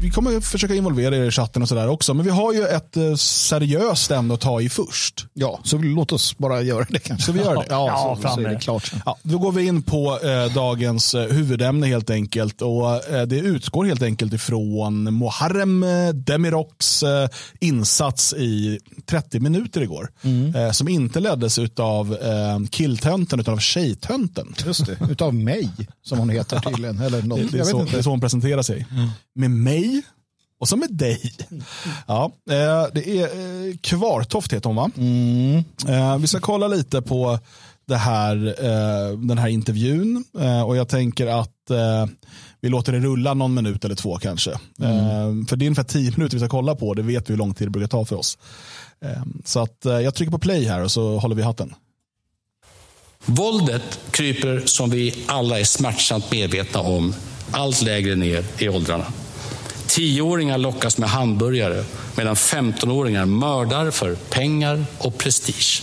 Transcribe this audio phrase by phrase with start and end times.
[0.00, 2.14] vi kommer försöka involvera er i chatten och sådär också.
[2.14, 5.26] Men vi har ju ett eh, seriöst ämne att ta i först.
[5.34, 7.26] Ja, så låt oss bara göra det kanske.
[7.26, 7.66] Så vi gör det?
[7.68, 8.92] Ja, Ja, så, fram så är det klart.
[9.06, 12.62] Ja, då går vi in på eh, dagens eh, huvudämne helt enkelt.
[12.62, 15.84] Och eh, Det utgår helt enkelt ifrån Muharrem
[16.14, 17.28] Demiroks eh,
[17.60, 20.08] insats i 30 minuter igår.
[20.56, 24.54] Eh, som inte leddes av eh, killtönten utan av tjejtönten.
[24.66, 24.98] Just det.
[25.10, 25.70] Utav mig,
[26.02, 27.00] som hon heter tydligen.
[27.00, 27.38] Eller något.
[27.38, 27.92] Det, det, är jag vet så, inte.
[27.92, 28.86] det är så hon presenterar sig.
[29.34, 29.85] Med mig
[30.58, 31.32] och så med dig.
[32.06, 34.90] Ja, eh, det är eh, Kvartoft heter hon va?
[35.88, 37.38] Eh, vi ska kolla lite på
[37.88, 38.36] det här,
[39.28, 40.24] den här intervjun
[40.66, 41.70] och jag tänker att
[42.60, 44.50] vi låter det rulla någon minut eller två kanske.
[44.50, 47.38] Eh, för det är ungefär tio minuter vi ska kolla på, det vet vi hur
[47.38, 48.38] lång tid det brukar ta för oss.
[49.44, 51.74] Så att jag trycker på play här och så håller vi hatten.
[53.24, 57.14] Våldet kryper, som vi alla är smärtsamt medvetna om,
[57.50, 59.06] allt lägre ner i åldrarna.
[59.86, 61.84] Tioåringar lockas med hamburgare
[62.16, 65.82] medan 15-åringar mördar för pengar och prestige.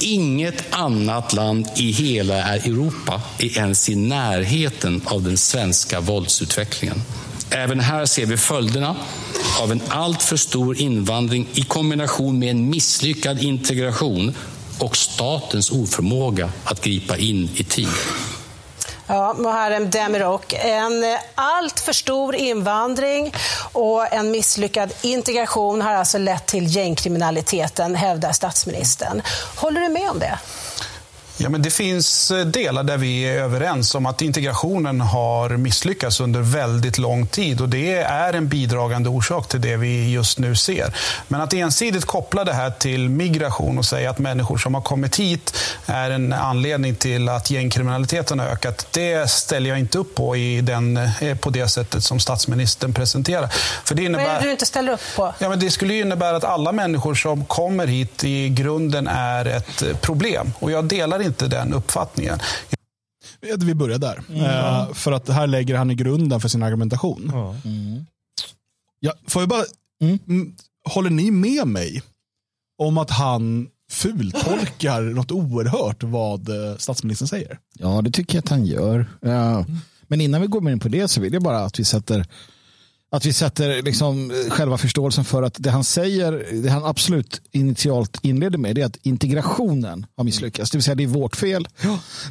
[0.00, 7.02] Inget annat land i hela Europa är ens i närheten av den svenska våldsutvecklingen.
[7.50, 8.96] Även här ser vi följderna
[9.60, 14.34] av en alltför stor invandring i kombination med en misslyckad integration
[14.78, 17.88] och statens oförmåga att gripa in i tid.
[19.12, 20.52] Ja, Muharrem Demirok.
[20.52, 23.34] En eh, allt för stor invandring
[23.72, 29.22] och en misslyckad integration har alltså lett till gängkriminaliteten, hävdar statsministern.
[29.56, 30.38] Håller du med om det?
[31.42, 36.20] Ja, men det finns eh, delar där vi är överens om att integrationen har misslyckats
[36.20, 40.56] under väldigt lång tid och det är en bidragande orsak till det vi just nu
[40.56, 40.94] ser.
[41.28, 45.16] Men att ensidigt koppla det här till migration och säga att människor som har kommit
[45.18, 50.36] hit är en anledning till att gängkriminaliteten har ökat, det ställer jag inte upp på
[50.36, 53.48] i den, eh, på det sättet som statsministern presenterar.
[53.84, 54.40] För det Vad är innebär...
[54.40, 55.34] det du inte ställer upp på?
[55.38, 59.82] Ja, men det skulle innebära att alla människor som kommer hit i grunden är ett
[59.82, 60.52] eh, problem.
[60.58, 62.38] Och jag delar inte den uppfattningen.
[63.58, 64.22] Vi börjar där.
[64.28, 67.30] Eh, för att här lägger han i grunden för sin argumentation.
[67.32, 67.54] Ja.
[69.00, 69.64] Ja, får jag bara,
[70.00, 70.54] mm,
[70.88, 72.02] håller ni med mig
[72.78, 77.58] om att han fultolkar något oerhört vad eh, statsministern säger?
[77.78, 79.06] Ja, det tycker jag att han gör.
[79.20, 79.66] Ja.
[80.02, 82.26] Men innan vi går in på det så vill jag bara att vi sätter
[83.12, 88.18] att vi sätter liksom själva förståelsen för att det han säger, det han absolut initialt
[88.22, 90.70] inleder med, det är att integrationen har misslyckats.
[90.70, 91.68] Det vill säga det är vårt fel.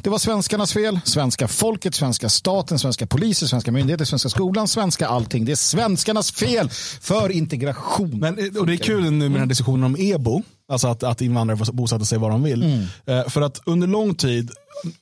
[0.02, 5.08] Det var svenskarnas fel, svenska folket, svenska staten, svenska poliser, svenska myndigheter, svenska skolan, svenska
[5.08, 5.44] allting.
[5.44, 6.70] Det är svenskarnas fel
[7.00, 8.18] för integration.
[8.18, 11.02] Men, eh, och det är kul nu med den här diskussionen om EBO, alltså att,
[11.02, 12.88] att invandrare får bosätta sig var de vill.
[13.06, 14.50] Eh, för att under lång tid,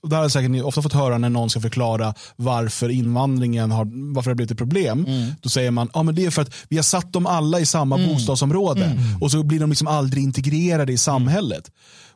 [0.02, 3.84] det här har säkert ni ofta fått höra när någon ska förklara varför invandringen har,
[4.14, 5.06] varför det har blivit ett problem.
[5.40, 7.66] Då säger man att ah, det är för att vi har satt dem alla i
[7.66, 11.70] samma bostadsområde och så blir de liksom aldrig integrerade i samhället.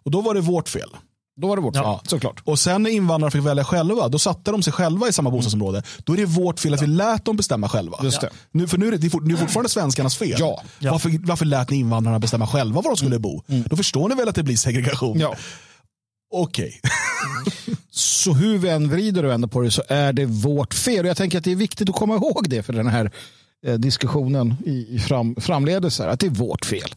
[0.04, 0.90] Och då var det vårt fel.
[1.36, 2.42] Då var det vårt fel, såklart.
[2.44, 5.82] Och sen när invandrarna fick välja själva, då satte de sig själva i samma bostadsområde.
[6.04, 7.98] Då är det vårt fel att vi lät dem bestämma själva.
[8.02, 8.30] Just det.
[8.50, 10.36] Nu, för nu är det, det är fortfarande svenskarnas fel.
[10.38, 10.62] Ja.
[10.80, 13.42] Varför, varför lät ni invandrarna bestämma själva var de skulle bo?
[13.46, 15.20] Då förstår ni väl att det blir segregation?
[15.20, 15.34] Ja.
[16.34, 16.80] Okej.
[17.90, 21.04] Så hur vi än vrider och vänder på det så är det vårt fel.
[21.04, 23.10] Och jag tänker att det är viktigt att komma ihåg det för den här
[23.66, 25.98] eh, diskussionen i, i fram, framledes.
[25.98, 26.88] Här, att det är vårt fel.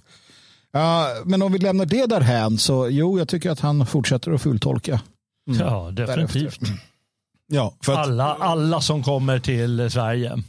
[0.72, 4.42] Ja, men om vi lämnar det därhän så jo, jag tycker att han fortsätter att
[4.42, 5.02] fulltolka.
[5.59, 6.59] ja, definitivt.
[7.47, 10.44] Ja, för att, Alla, alla som kommer till Sverige.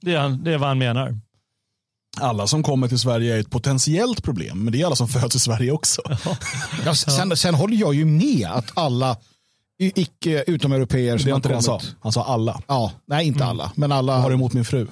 [0.00, 1.20] Det, är, det är vad han menar.
[2.20, 5.36] Alla som kommer till Sverige är ett potentiellt problem, men det är alla som föds
[5.36, 6.02] i Sverige också.
[6.84, 9.16] Ja, sen, sen håller jag ju med att alla
[9.80, 11.78] icke utomeuropeer som Det är har inte det han sa.
[11.78, 12.62] kommit- Han sa alla.
[12.66, 14.12] Ja, nej inte alla, men alla.
[14.12, 14.86] Vad har du emot min fru?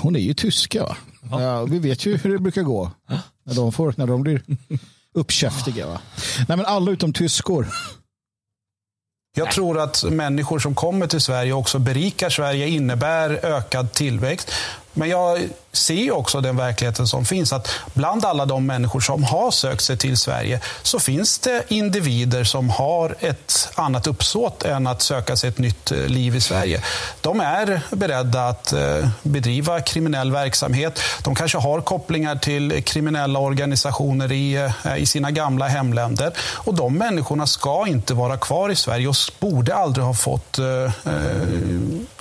[0.00, 0.84] Hon är ju tyska.
[0.84, 0.96] Va?
[1.42, 2.90] Ja, vi vet ju hur det brukar gå
[3.44, 4.42] när de, får, när de blir
[5.14, 5.86] uppkäftiga.
[5.86, 6.00] Va?
[6.48, 7.68] Nej, men alla utom tyskor.
[9.36, 14.50] Jag tror att människor som kommer till Sverige också berikar Sverige, innebär ökad tillväxt.
[14.92, 17.52] Men jag ser också den verkligheten som finns.
[17.52, 22.44] Att bland alla de människor som har sökt sig till Sverige så finns det individer
[22.44, 26.82] som har ett annat uppsåt än att söka sig ett nytt eh, liv i Sverige.
[27.20, 31.00] De är beredda att eh, bedriva kriminell verksamhet.
[31.24, 34.54] De kanske har kopplingar till kriminella organisationer i,
[34.84, 36.32] eh, i sina gamla hemländer.
[36.38, 40.92] Och de människorna ska inte vara kvar i Sverige och borde aldrig ha fått eh,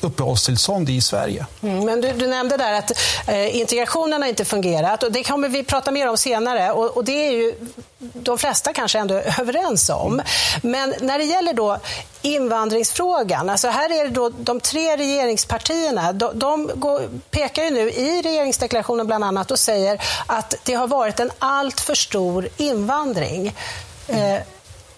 [0.01, 1.45] uppehållstillstånd i Sverige.
[1.62, 2.92] Mm, men du, du nämnde där här att
[3.27, 7.04] eh, integrationen har inte fungerat och det kommer vi prata mer om senare och, och,
[7.04, 7.56] det är ju
[7.98, 10.21] de flesta kanske ändå överens om.
[10.62, 11.77] Men när det gäller då
[12.21, 17.01] invandringsfrågan, alltså här är det då de tre regeringspartierna, de, de går,
[17.31, 21.95] pekar ju nu i regeringsdeklarationen bland annat och säger att det har varit en alltför
[21.95, 23.56] stor invandring.
[24.07, 24.39] Eh,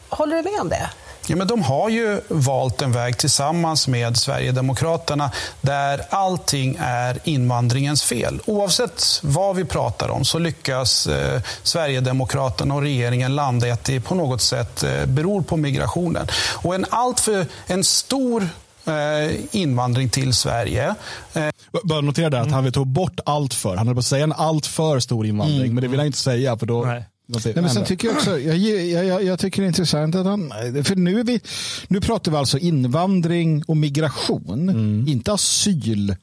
[0.09, 0.89] håller du med om det?
[1.31, 5.31] Ja, men de har ju valt en väg tillsammans med Sverigedemokraterna
[5.61, 8.41] där allting är invandringens fel.
[8.45, 13.99] Oavsett vad vi pratar om så lyckas eh, Sverigedemokraterna och regeringen landa i att det
[13.99, 16.27] på något sätt eh, beror på migrationen.
[16.53, 18.49] Och en, alltför, en stor
[18.85, 20.95] eh, invandring till Sverige.
[21.33, 21.49] Eh,
[21.83, 23.75] Bara notera där att han vill ta bort allt för.
[23.75, 25.75] Han höll på att säga en allt för stor invandring, mm.
[25.75, 27.05] men det vill han inte säga för då Nej.
[27.45, 28.57] Nej, men sen tycker jag, också, jag,
[29.05, 30.49] jag, jag, tycker det är intressant att han,
[30.83, 31.41] för nu, är vi,
[31.87, 35.07] nu pratar vi alltså invandring och migration, mm.
[35.07, 36.15] inte asyl.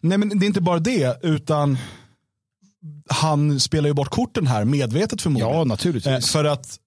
[0.00, 1.78] Nej men det är inte bara det, utan
[3.08, 5.56] han spelar ju bort korten här medvetet förmodligen.
[5.56, 6.12] Ja, naturligtvis.
[6.12, 6.78] Eh, för att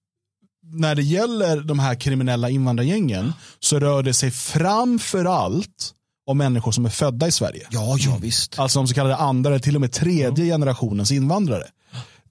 [0.62, 5.94] när det gäller de här kriminella invandrargängen så rör det sig framför allt
[6.26, 7.66] om människor som är födda i Sverige.
[7.70, 8.58] Ja, ja visst.
[8.58, 11.64] Alltså de så kallade andra eller till och med tredje generationens invandrare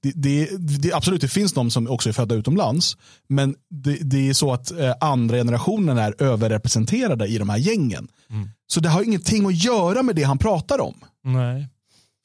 [0.04, 0.50] det, det,
[0.82, 2.98] det, absolut, det finns de som också är födda utomlands.
[3.30, 8.08] Men det, det är så att eh, andra generationen är överrepresenterade i de här gängen.
[8.30, 8.50] Mm.
[8.68, 10.96] Så det har ingenting att göra med det han pratar om.
[11.24, 11.68] Nej.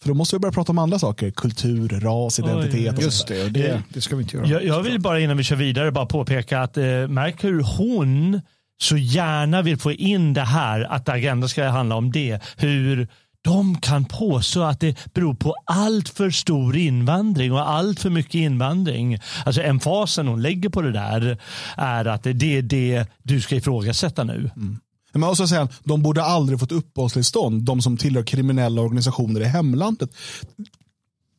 [0.03, 1.31] För då måste vi börja prata om andra saker.
[1.31, 2.95] Kultur, ras, identitet.
[2.99, 4.47] Oj, just det, det, det, ska vi inte göra.
[4.47, 8.41] Jag, jag vill bara innan vi kör vidare bara påpeka att eh, märk hur hon
[8.79, 12.41] så gärna vill få in det här att Agenda ska handla om det.
[12.57, 13.09] Hur
[13.47, 18.35] de kan påstå att det beror på allt för stor invandring och allt för mycket
[18.35, 19.19] invandring.
[19.45, 21.39] Alltså emfasen hon lägger på det där
[21.77, 24.51] är att det är det du ska ifrågasätta nu.
[24.57, 24.79] Mm.
[25.13, 30.11] Men också säga, de borde aldrig fått uppehållstillstånd, de som tillhör kriminella organisationer i hemlandet.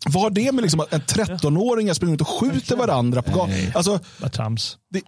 [0.05, 3.71] Vad har det med liksom att en 13-åring springer ut och skjuter varandra på gatan?
[3.73, 3.99] Alltså,
[4.89, 5.01] det,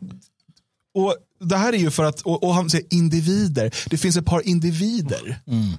[0.94, 4.26] och det här är ju för att, och, och han säger individer, det finns ett
[4.26, 5.74] par individer mm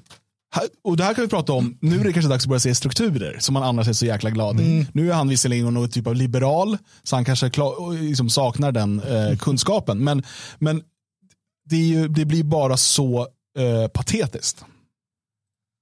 [0.85, 2.75] och det här kan vi prata om, nu är det kanske dags att börja se
[2.75, 4.73] strukturer som man annars är så jäkla glad i.
[4.73, 4.87] Mm.
[4.93, 9.00] Nu är han visserligen någon typ av liberal, så han kanske klar, liksom saknar den
[9.00, 10.05] eh, kunskapen.
[10.05, 10.23] Men,
[10.58, 10.82] men
[11.64, 14.64] det, ju, det blir bara så eh, patetiskt.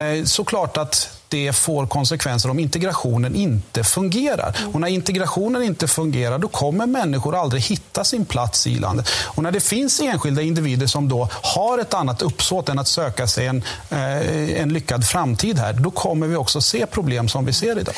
[0.05, 4.57] Eh, såklart att det får konsekvenser om integrationen inte fungerar.
[4.59, 4.75] Mm.
[4.75, 9.09] Och när integrationen inte fungerar då kommer människor aldrig hitta sin plats i landet.
[9.25, 13.27] Och när det finns enskilda individer som då har ett annat uppsåt än att söka
[13.27, 17.53] sig en, eh, en lyckad framtid här, då kommer vi också se problem som vi
[17.53, 17.95] ser idag.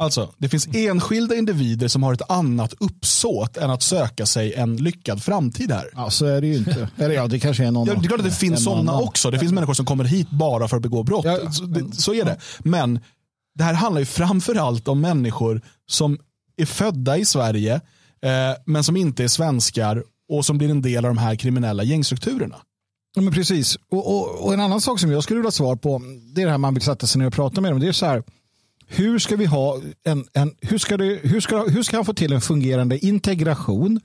[0.00, 4.76] Alltså, det finns enskilda individer som har ett annat uppsåt än att söka sig en
[4.76, 5.90] lyckad framtid här.
[5.94, 6.88] Ja, så är det ju inte.
[6.96, 7.88] Eller ja, det kanske är någon.
[7.88, 9.30] Ja, det är klart att det finns sådana också.
[9.30, 11.24] Det finns människor som kommer hit bara för att begå brott.
[11.24, 12.36] Ja, så, det, så, är det.
[12.58, 13.00] Men
[13.54, 16.18] det här handlar ju framförallt om människor som
[16.56, 18.30] är födda i Sverige, eh,
[18.66, 22.56] men som inte är svenskar och som blir en del av de här kriminella gängstrukturerna.
[23.14, 23.78] Ja, men precis.
[23.90, 26.02] Och, och, och, en annan sak som jag skulle vilja svar på,
[26.34, 27.80] det är det här man vill sätta sig ner och prata med dem.
[27.80, 28.22] Det är så här,
[28.92, 32.14] hur ska vi ha en, en hur, ska det, hur, ska, hur ska han få
[32.14, 34.00] till en fungerande integration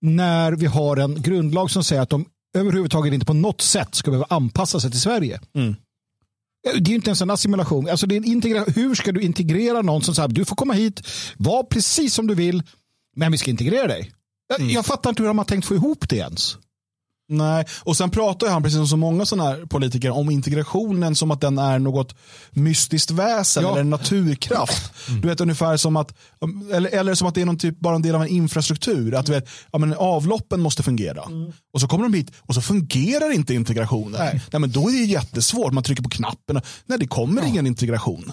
[0.00, 2.24] när vi har en grundlag som säger att de
[2.54, 5.40] överhuvudtaget inte på något sätt ska behöva anpassa sig till Sverige.
[5.54, 5.76] Mm.
[6.80, 7.88] Det är inte ens en assimilation.
[7.88, 10.74] Alltså det är en integra- hur ska du integrera någon som säger du får komma
[10.74, 11.02] hit,
[11.36, 12.62] var precis som du vill,
[13.16, 14.12] men vi ska integrera dig.
[14.58, 14.70] Mm.
[14.70, 16.58] Jag fattar inte hur de har tänkt få ihop det ens.
[17.32, 21.30] Nej, och sen pratar han precis som så många sådana här politiker om integrationen som
[21.30, 22.14] att den är något
[22.50, 23.70] mystiskt väsen ja.
[23.70, 24.92] eller en naturkraft.
[25.08, 25.20] Mm.
[25.20, 26.14] Du vet ungefär som att,
[26.72, 29.14] eller, eller som att det är någon typ, bara en del av en infrastruktur.
[29.14, 31.22] Att du vet, ja, men avloppen måste fungera.
[31.22, 31.52] Mm.
[31.72, 34.20] Och så kommer de hit och så fungerar inte integrationen.
[34.20, 34.40] Nej.
[34.52, 36.60] Nej men då är det jättesvårt, man trycker på knappen.
[36.86, 37.48] Nej det kommer ja.
[37.48, 38.32] ingen integration.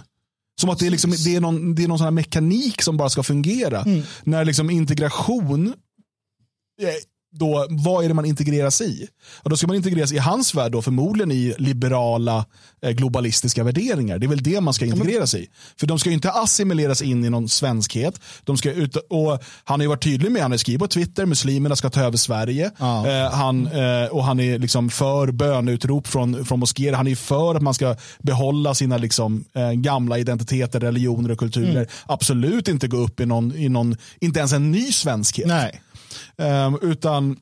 [0.62, 3.10] Som att det är, liksom, det är någon, det är någon sån mekanik som bara
[3.10, 3.82] ska fungera.
[3.82, 4.04] Mm.
[4.24, 5.74] När liksom integration
[7.39, 9.08] då, vad är det man integreras i?
[9.44, 12.46] Och då ska man integreras i hans värld då förmodligen i liberala
[12.82, 14.17] eh, globalistiska värderingar.
[14.17, 15.48] Det är väl det man ska integreras i.
[15.79, 18.22] För de ska ju inte assimileras in i någon svenskhet.
[18.44, 21.25] De ska ut, och han har ju varit tydlig med, han har skrivit på Twitter,
[21.25, 22.72] muslimerna ska ta över Sverige.
[22.77, 23.08] Ja.
[23.08, 26.94] Eh, han, eh, och han är liksom för böneutrop från, från moskéer.
[26.94, 31.72] Han är för att man ska behålla sina liksom, eh, gamla identiteter, religioner och kulturer.
[31.72, 31.88] Mm.
[32.06, 35.48] Absolut inte gå upp i någon, i någon, inte ens en ny svenskhet.
[35.48, 35.82] Nej.
[36.41, 37.38] Um, utan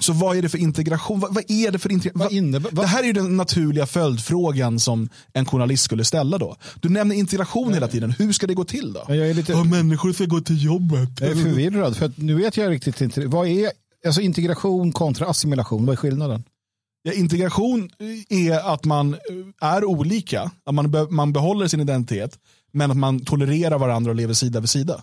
[0.00, 1.20] så vad är det för integration?
[1.20, 2.52] Vad, vad är det för integration?
[2.52, 2.84] Vad vad?
[2.84, 6.56] Det här är ju den naturliga följdfrågan som en journalist skulle ställa då.
[6.80, 8.10] Du nämner integration hela tiden.
[8.10, 9.04] Hur ska det gå till då?
[9.08, 9.54] Jag är lite...
[9.54, 11.20] oh, människor ska gå till jobbet.
[11.20, 11.96] Jag är förvirrad.
[11.96, 13.26] För nu vet jag riktigt inte.
[13.26, 13.70] Vad är
[14.06, 15.86] alltså integration kontra assimilation?
[15.86, 16.44] Vad är skillnaden?
[17.02, 17.90] Ja, integration
[18.28, 19.16] är att man
[19.60, 22.38] är olika, att man, be, man behåller sin identitet,
[22.72, 25.02] men att man tolererar varandra och lever sida vid sida.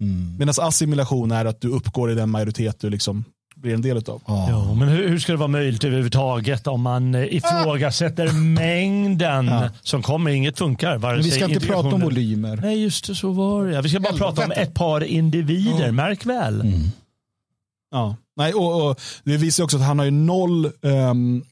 [0.00, 0.36] Mm.
[0.38, 3.24] Medan assimilation är att du uppgår i den majoritet du liksom
[3.56, 4.22] blir en del av.
[4.26, 4.48] Ja.
[4.50, 9.70] Jo, men hur, hur, ska det vara möjligt överhuvudtaget om man eh, ifrågasätter mängden ja.
[9.82, 10.30] som kommer?
[10.30, 10.98] Inget funkar.
[10.98, 12.56] Men vi ska inte prata om volymer.
[12.56, 13.82] Nej, just det, så var det.
[13.82, 14.24] Vi ska bara Helvete.
[14.24, 16.60] prata om ett par individer, märk väl.
[16.60, 16.80] Mm.
[17.90, 21.44] Ja, Nej, och, och, det visar också att han har ju noll um,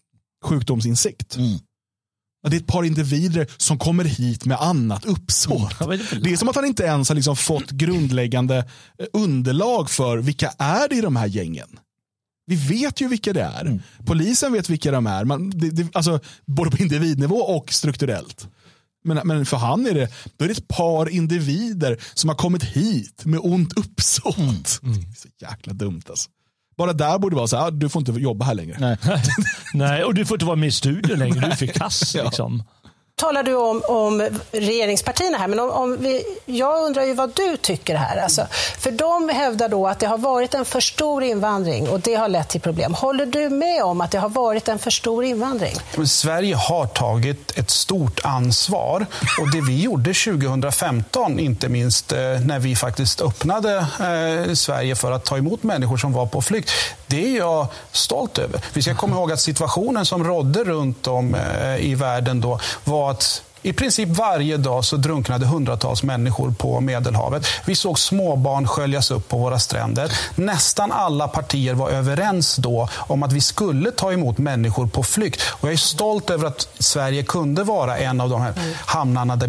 [0.44, 1.36] sjukdomsinsikt.
[1.36, 1.58] Mm.
[2.50, 5.78] Det är ett par individer som kommer hit med annat uppsåt.
[6.22, 8.56] Det är som att han inte ens har liksom fått grundläggande
[8.98, 11.68] eh, underlag för vilka är det i de här gängen.
[12.46, 13.60] Vi vet ju vilka det är.
[13.60, 13.82] Mm.
[14.06, 15.24] Polisen vet vilka de är.
[15.24, 18.48] Man, det, det, alltså, både på individnivå och strukturellt.
[19.04, 22.62] Men, men för han är det, då är det ett par individer som har kommit
[22.62, 24.38] hit med ont uppsåt.
[24.38, 24.94] Mm.
[24.94, 25.14] Mm.
[25.16, 26.30] Så jäkla dumt alltså.
[26.78, 28.76] Bara där borde det vara så här, ah, du får inte jobba här längre.
[28.80, 28.96] Nej,
[29.74, 32.14] Nej och du får inte vara med i studion längre, du är för kass.
[32.14, 32.62] Liksom
[33.20, 37.56] talar du om, om regeringspartierna här, men om, om vi, jag undrar ju vad du
[37.56, 38.16] tycker här.
[38.16, 38.46] Alltså,
[38.78, 42.28] för de hävdar då att det har varit en för stor invandring och det har
[42.28, 42.94] lett till problem.
[42.94, 45.74] Håller du med om att det har varit en för stor invandring?
[46.06, 49.06] Sverige har tagit ett stort ansvar
[49.40, 55.12] och det vi gjorde 2015, inte minst eh, när vi faktiskt öppnade eh, Sverige för
[55.12, 56.70] att ta emot människor som var på flykt,
[57.06, 58.60] det är jag stolt över.
[58.72, 63.05] Vi ska komma ihåg att situationen som rådde runt om eh, i världen då var
[63.10, 67.46] att i princip varje dag så drunknade hundratals människor på Medelhavet.
[67.64, 70.12] Vi såg småbarn sköljas upp på våra stränder.
[70.34, 75.42] Nästan alla partier var överens då om att vi skulle ta emot människor på flykt.
[75.50, 78.54] Och jag är stolt över att Sverige kunde vara en av de här
[78.86, 79.48] hamnarna där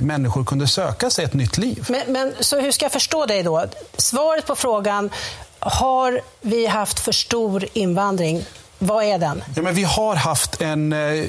[0.00, 1.86] människor kunde söka sig ett nytt liv.
[1.88, 3.64] Men, men så hur ska jag förstå dig då?
[3.96, 5.10] Svaret på frågan
[5.58, 8.44] har vi haft för stor invandring?
[8.78, 9.44] Vad är den?
[9.56, 11.24] Ja, men vi har haft en eh,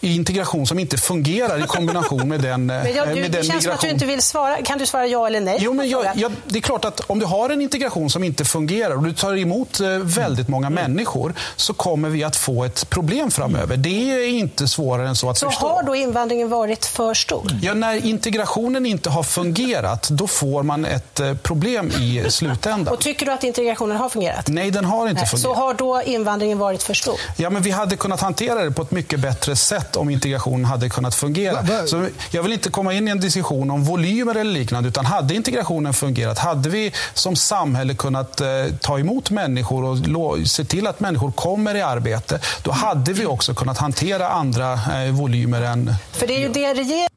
[0.00, 3.48] integration som inte fungerar i kombination med den, men jag, du, med den Det känns
[3.48, 3.62] migration.
[3.62, 4.62] som att du inte vill svara.
[4.62, 5.58] Kan du svara ja eller nej?
[5.60, 8.44] Jo, men jag, jag, det är klart att om du har en integration som inte
[8.44, 10.84] fungerar och du tar emot eh, väldigt många mm.
[10.84, 13.76] människor så kommer vi att få ett problem framöver.
[13.76, 15.60] Det är inte svårare än så att så förstå.
[15.60, 17.52] Så har då invandringen varit för stor?
[17.62, 22.94] Ja, när integrationen inte har fungerat, då får man ett eh, problem i slutändan.
[22.94, 24.48] Och tycker du att integrationen har fungerat?
[24.48, 25.28] Nej, den har inte nej.
[25.28, 25.56] fungerat.
[25.56, 27.20] Så har då invandringen varit för stor?
[27.36, 30.64] Ja, men vi hade kunnat hantera det på ett mycket bättre sätt sätt om integrationen
[30.64, 31.86] hade kunnat fungera.
[31.86, 35.34] Så jag vill inte komma in i en diskussion om volymer eller liknande, utan hade
[35.34, 38.46] integrationen fungerat, hade vi som samhälle kunnat eh,
[38.80, 43.54] ta emot människor och se till att människor kommer i arbete, då hade vi också
[43.54, 45.94] kunnat hantera andra eh, volymer än...
[46.12, 47.08] För det är ju det regeringen...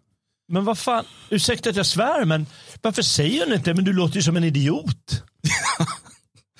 [0.51, 2.45] Men vad fan, ursäkta att jag svär, men
[2.81, 5.23] varför säger hon inte, men du låter ju som en idiot.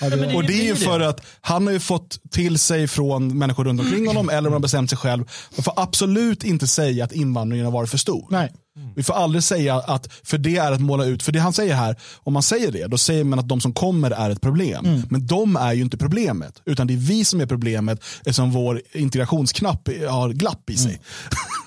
[0.01, 3.65] Ja, och det är ju för att han har ju fått till sig från människor
[3.65, 5.23] runt omkring honom eller om han har bestämt sig själv.
[5.55, 8.27] Man får absolut inte säga att invandringen har varit för stor.
[8.29, 8.51] Nej.
[8.95, 11.75] Vi får aldrig säga att, för det är att måla ut, för det han säger
[11.75, 14.85] här, om man säger det, då säger man att de som kommer är ett problem.
[14.85, 15.01] Mm.
[15.09, 18.81] Men de är ju inte problemet, utan det är vi som är problemet eftersom vår
[18.91, 21.01] integrationsknapp har glapp i sig.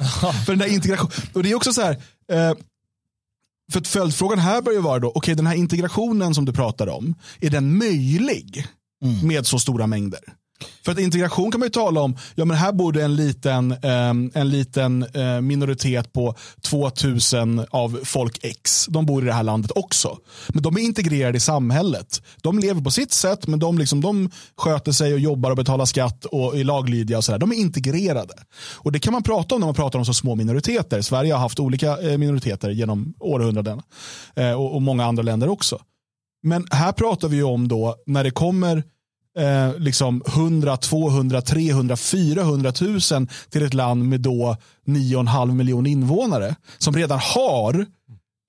[0.01, 0.35] Mm.
[0.45, 1.93] för den där integration, och det är också så här,
[2.33, 2.57] eh,
[3.73, 6.53] för att följdfrågan här bör ju vara då, okej okay, den här integrationen som du
[6.53, 8.67] pratar om, är den möjlig
[9.05, 9.27] mm.
[9.27, 10.21] med så stora mängder?
[10.85, 14.11] För att integration kan man ju tala om, ja men här bor en liten, eh,
[14.35, 18.87] en liten eh, minoritet på 2000 av folk X.
[18.89, 20.19] De bor i det här landet också.
[20.49, 22.23] Men de är integrerade i samhället.
[22.43, 25.85] De lever på sitt sätt, men de, liksom, de sköter sig och jobbar och betalar
[25.85, 27.39] skatt och är laglydiga och sådär.
[27.39, 28.35] De är integrerade.
[28.75, 31.03] Och det kan man prata om när man pratar om så små minoriteter.
[31.03, 33.83] Sverige har haft olika eh, minoriteter genom århundraden.
[34.37, 35.79] eh, och, och många andra länder också.
[36.43, 38.83] Men här pratar vi om då när det kommer
[39.39, 43.01] eh, liksom 100, 200, 300, 400 000
[43.51, 47.87] till ett land med då 9,5 miljoner invånare som redan har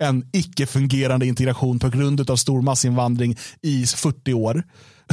[0.03, 4.63] en icke-fungerande integration på grund av stor massinvandring i 40 år.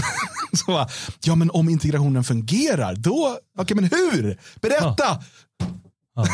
[0.52, 0.87] Så,
[1.25, 4.38] ja, men om integrationen fungerar, då, okej, okay, men hur?
[4.61, 4.95] Berätta!
[4.99, 5.23] Ja.
[6.14, 6.25] Ja.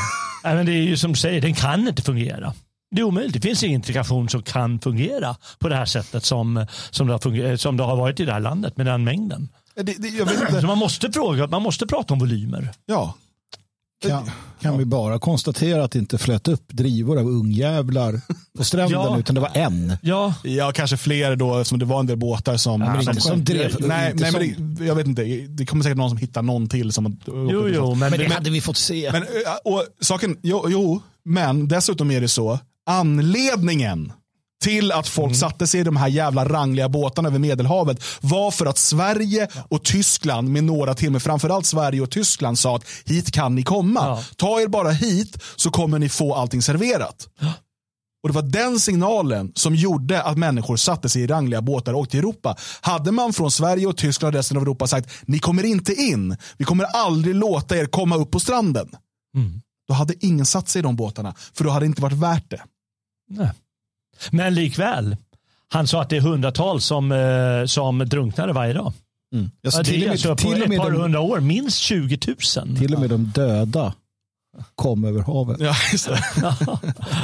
[0.44, 2.54] Nej, men det är ju som du säger, den kan inte fungera.
[2.90, 3.32] Det är omöjligt.
[3.32, 7.56] Det finns ingen integration som kan fungera på det här sättet som, som, det, har
[7.56, 9.48] som det har varit i det här landet med den mängden.
[9.74, 12.72] Det, det, Så man måste fråga, man måste prata om volymer.
[12.86, 13.14] Ja.
[14.02, 14.76] Kan, kan ja.
[14.76, 18.20] vi bara konstatera att det inte flöt upp drivor av ungjävlar
[18.58, 19.18] på stranden ja.
[19.18, 19.96] utan det var en?
[20.02, 20.34] Ja.
[20.42, 23.76] ja, kanske fler då som det var en del båtar som, ja, som, som, drev.
[23.80, 24.40] Nej, nej som...
[24.40, 25.22] men det, jag vet inte.
[25.48, 26.92] Det kommer säkert någon som hittar någon till.
[26.92, 29.12] Som, jo, jo, men, men det hade vi fått se.
[29.12, 29.24] Men,
[29.64, 34.12] och, saken, jo, jo, men dessutom är det så Anledningen
[34.64, 38.66] till att folk satte sig i de här jävla rangliga båtarna över Medelhavet var för
[38.66, 43.30] att Sverige och Tyskland med några till, men framförallt Sverige och Tyskland sa att hit
[43.30, 44.00] kan ni komma.
[44.04, 44.22] Ja.
[44.36, 47.28] Ta er bara hit så kommer ni få allting serverat.
[48.22, 52.00] Och Det var den signalen som gjorde att människor satte sig i rangliga båtar och
[52.00, 52.56] åkte till Europa.
[52.80, 56.36] Hade man från Sverige och Tyskland och resten av Europa sagt ni kommer inte in,
[56.58, 58.88] vi kommer aldrig låta er komma upp på stranden.
[59.88, 62.50] Då hade ingen satt sig i de båtarna, för då hade det inte varit värt
[62.50, 62.62] det.
[63.28, 63.50] Nej.
[64.30, 65.16] Men likväl,
[65.68, 68.92] han sa att det är hundratals som, eh, som drunknade varje dag.
[69.64, 71.20] Alltså, Ja, det till, och alltså med, på till, och ett med par de, hundra
[71.20, 72.18] år, minst 20
[72.56, 72.76] 000.
[72.76, 73.94] till och med de döda
[74.74, 75.56] kom över havet.
[75.60, 76.18] Ja, just det.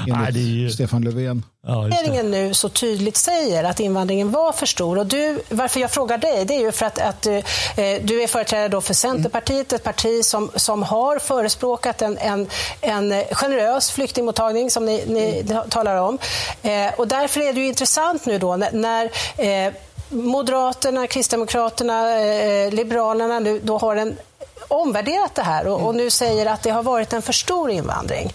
[0.06, 1.42] Nej, det är ju- Stefan Löfven.
[1.66, 4.98] Ja, regeringen nu så tydligt säger att invandringen var för stor.
[4.98, 8.22] Och du, varför jag frågar dig, det är ju för att, att du, eh, du
[8.22, 12.46] är företrädare då för Centerpartiet, ett parti som, som har förespråkat en, en,
[12.80, 16.18] en generös flyktingmottagning som ni, ni talar om.
[16.62, 19.04] Eh, och därför är det ju intressant nu då när, när
[19.66, 19.72] eh,
[20.08, 24.16] Moderaterna, Kristdemokraterna, eh, Liberalerna nu då har en
[24.68, 28.32] omvärderat det här och, och nu säger att det har varit en för stor invandring.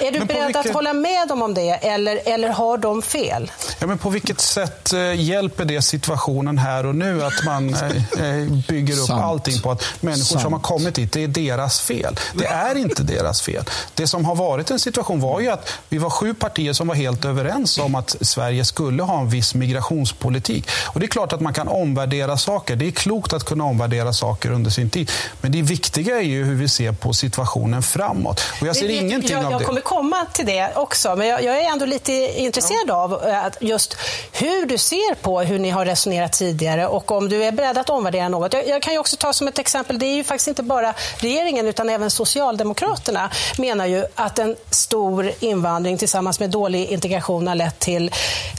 [0.00, 3.50] Är du beredd att vilket- hålla med dem om det eller, eller har de fel?
[3.78, 7.80] Ja, men på vilket sätt eh, hjälper det situationen här och nu att man eh,
[8.40, 9.22] eh, bygger upp Sant.
[9.22, 10.42] allting på att människor Sant.
[10.42, 12.16] som har kommit hit, det är deras fel.
[12.34, 13.64] Det är inte deras fel.
[13.94, 16.94] Det som har varit en situation var ju att vi var sju partier som var
[16.94, 20.68] helt överens om att Sverige skulle ha en viss migrationspolitik.
[20.86, 22.76] Och det är klart att man kan omvärdera saker.
[22.76, 25.10] Det är klokt att kunna omvärdera saker under sin tid.
[25.40, 28.40] Men det viktiga är ju hur vi ser på situationen framåt.
[28.60, 29.64] Och jag ser Det- ingenting jag, av jag det.
[29.88, 33.96] Komma till det också, men jag, jag är ändå lite intresserad av eh, att just
[34.32, 37.90] hur du ser på hur ni har resonerat tidigare och om du är beredd att
[37.90, 38.52] omvärdera något.
[38.52, 40.94] Jag, jag kan ju också ta som ett exempel, det är ju faktiskt inte bara
[41.18, 47.54] regeringen utan även Socialdemokraterna menar ju att en stor invandring tillsammans med dålig integration har
[47.54, 48.10] lett till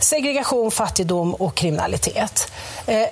[0.01, 2.51] segregation, fattigdom och kriminalitet.
[2.85, 3.07] Eh,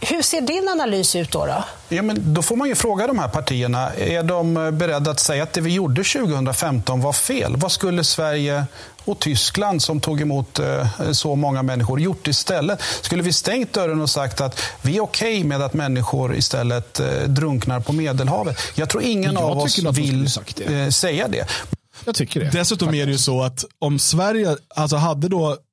[0.00, 1.46] hur ser din analys ut då?
[1.46, 1.64] då?
[1.88, 3.90] Ja, men då får man ju fråga de här partierna.
[3.94, 7.56] Är de eh, beredda att säga att det vi gjorde 2015 var fel?
[7.56, 8.64] Vad skulle Sverige
[9.04, 12.82] och Tyskland som tog emot eh, så många människor gjort istället?
[13.00, 17.06] Skulle vi stängt dörren och sagt att vi är okej med att människor istället eh,
[17.26, 18.58] drunknar på Medelhavet?
[18.74, 20.92] Jag tror ingen Jag av oss vill det.
[20.92, 21.46] säga det.
[22.04, 22.50] Jag tycker det.
[22.50, 25.56] Dessutom är det ju så att om Sverige alltså hade då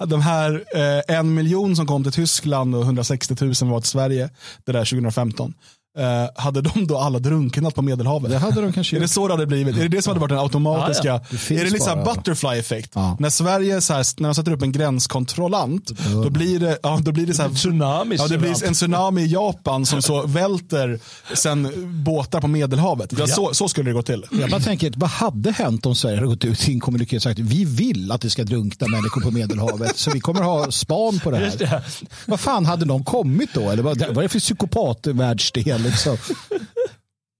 [0.00, 4.30] de här eh, en miljon som kom till Tyskland och 160 000 var till Sverige,
[4.64, 5.54] det där 2015.
[5.98, 8.30] Eh, hade de då alla drunknat på Medelhavet?
[8.30, 9.76] Det hade de kanske Är det så det hade blivit?
[9.76, 11.08] Är det det som hade varit den automatiska?
[11.08, 12.90] Ja, Det finns är det lite så här bara- butterfly effekt?
[12.94, 13.16] Ja.
[13.20, 15.90] När Sverige, så här, när de sätter upp en gränskontrollant,
[16.22, 18.16] då blir det, ja, då blir det så här, Tsunami.
[18.18, 20.98] Ja, det blir en tsunami i Japan som så välter
[21.34, 21.72] sen
[22.04, 23.12] båtar på Medelhavet.
[23.18, 24.24] Ja, så, så skulle det gå till.
[24.40, 27.22] Jag bara tänker, vad hade hänt om Sverige hade gått ut i en kommuniké och
[27.22, 31.20] sagt vi vill att det ska drunkna människor på Medelhavet så vi kommer ha span
[31.20, 31.76] på det Just här.
[32.00, 32.06] det.
[32.26, 33.70] Vad fan hade någon kommit då?
[33.70, 35.83] Eller vad, vad är det för psykopatvärldsdel?
[35.84, 36.16] Liksom?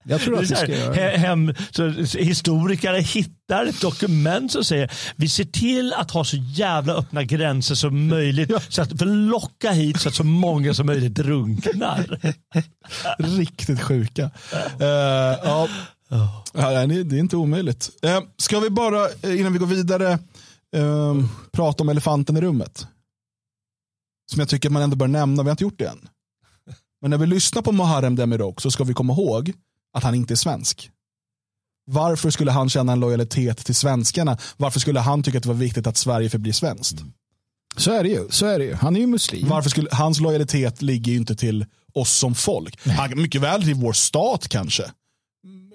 [0.06, 1.18] Jag tror att vi ska göra det.
[1.18, 6.94] hem, så historiker hittar ett dokument som säger vi ser till att ha så jävla
[6.94, 11.14] öppna gränser som möjligt så att för locka hit så att så många som möjligt
[11.14, 12.20] drunknar.
[13.18, 14.30] Riktigt sjuka.
[14.80, 14.86] Eh,
[15.44, 15.68] ja.
[16.52, 17.90] Ja, det är inte omöjligt.
[18.06, 20.12] Uh, ska vi bara, eh, innan vi går vidare,
[20.76, 21.14] eh,
[21.52, 22.86] prata om elefanten i rummet?
[24.32, 26.08] Som jag tycker att man ändå bör nämna, vi har inte gjort det än.
[27.04, 29.52] Men när vi lyssnar på Muharrem Demirok så ska vi komma ihåg
[29.92, 30.90] att han inte är svensk.
[31.86, 34.38] Varför skulle han känna en lojalitet till svenskarna?
[34.56, 37.04] Varför skulle han tycka att det var viktigt att Sverige förblir svenskt?
[37.76, 38.28] Så är det ju.
[38.30, 38.74] Så är det ju.
[38.74, 39.48] Han är ju muslim.
[39.48, 42.86] Varför skulle, hans lojalitet ligger ju inte till oss som folk.
[42.86, 44.90] Han, mycket väl till vår stat kanske.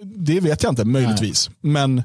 [0.03, 1.49] Det vet jag inte, möjligtvis.
[1.61, 2.03] Men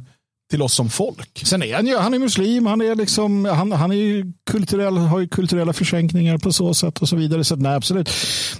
[0.54, 1.42] till oss som folk.
[1.46, 4.96] Sen är han ju, han är muslim, han, är liksom, han, han är ju kulturell,
[4.96, 7.44] har ju kulturella försänkningar på så sätt och så vidare.
[7.44, 8.10] Så nej, absolut.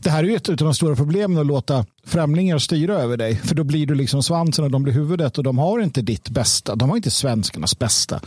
[0.02, 3.36] Det här är ju ett av de stora problemen att låta främlingar styra över dig.
[3.36, 6.28] För då blir du liksom svansen och de blir huvudet och de har inte ditt
[6.28, 6.76] bästa.
[6.76, 8.20] De har inte svenskarnas bästa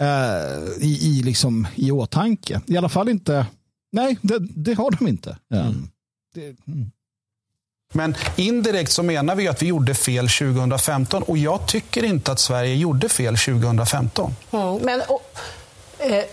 [0.00, 2.60] eh, i, i, liksom, i åtanke.
[2.66, 3.46] I alla fall inte,
[3.92, 5.38] nej det, det har de inte.
[5.54, 5.88] Mm.
[6.34, 6.90] Det, mm.
[7.94, 12.40] Men indirekt så menar vi att vi gjorde fel 2015 och jag tycker inte att
[12.40, 14.36] Sverige gjorde fel 2015.
[14.52, 15.38] Mm, men, och,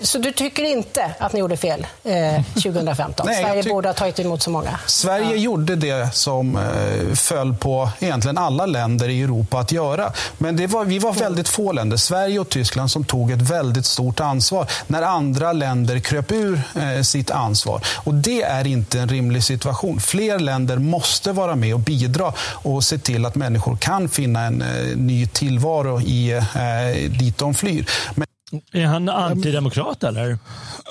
[0.02, 3.26] så du tycker inte att ni gjorde fel eh, 2015?
[3.26, 4.80] Nej, jag Sverige borde ha tagit emot så många.
[4.88, 10.13] Sverige gjorde det som eh, föll på egentligen alla länder i Europa att göra.
[10.38, 14.19] Men var, vi var väldigt få länder, Sverige och Tyskland, som tog ett väldigt stort
[14.19, 17.82] ansvar när andra länder kröp ur eh, sitt ansvar.
[17.95, 19.99] Och det är inte en rimlig situation.
[19.99, 24.62] Fler länder måste vara med och bidra och se till att människor kan finna en
[24.62, 27.89] eh, ny tillvaro i, eh, dit de flyr.
[28.15, 28.28] Men
[28.72, 30.38] Är han antidemokrat eller?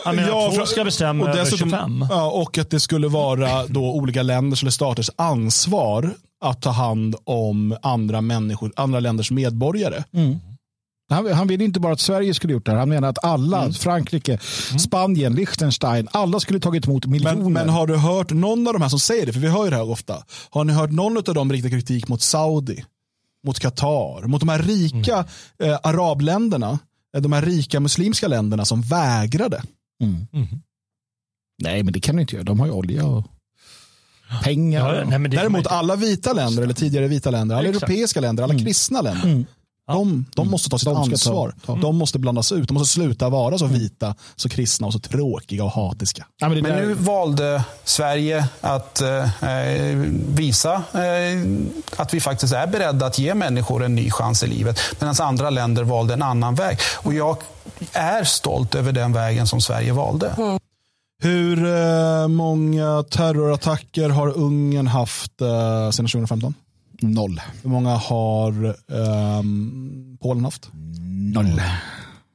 [0.05, 2.07] Han menar Ja, att två ska bestämma och över dessutom- 25.
[2.11, 6.11] Ja, och att det skulle vara då olika länders eller staters ansvar
[6.45, 10.05] att ta hand om andra människor, andra länders medborgare.
[11.11, 12.79] Han, han ville inte bara att Sverige skulle gjort det här.
[12.79, 13.73] Han menar att alla, Mm.
[13.73, 14.39] Frankrike,
[14.79, 17.37] Spanien, Liechtenstein, alla skulle tagit emot miljoner.
[17.37, 19.65] Men, men har du hört någon av de här som säger det, för vi hör
[19.65, 22.85] ju det här ofta, har ni hört någon av dem rikta kritik mot Saudi,
[23.47, 25.25] mot Qatar, mot de här rika
[25.63, 26.79] eh, arabländerna,
[27.21, 29.63] de här rika muslimska länderna som vägrade?
[31.63, 32.45] Nej, men det kan du inte göra.
[32.45, 33.25] De har ju olja och
[34.45, 34.95] pengar.
[34.95, 37.83] Ja, nej, Däremot alla vita länder, eller tidigare vita länder, alla Exakt.
[37.83, 39.45] europeiska länder, alla kristna länder,
[39.87, 41.55] de, de måste ta sitt De ska ta- ansvar.
[41.67, 41.75] ta.
[41.77, 42.69] De måste blandas ut.
[42.69, 46.27] De måste sluta vara så vita, så kristna och så tråkiga och hatiska.
[46.39, 49.27] Ja, men Men nu valde Sverige att eh,
[50.29, 51.43] visa eh,
[51.97, 54.79] att vi faktiskt är beredda att ge människor en ny chans i livet.
[55.01, 56.79] Medan andra länder valde en annan väg.
[56.99, 57.37] Och jag
[57.93, 60.59] är stolt över den vägen som Sverige valde.
[61.23, 66.55] Hur eh, många terrorattacker har Ungern haft eh, sedan 2015?
[67.03, 67.41] Noll.
[67.63, 70.71] Hur många har ehm, Polen haft?
[71.35, 71.63] Noll.